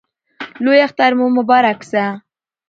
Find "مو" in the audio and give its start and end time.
1.17-1.25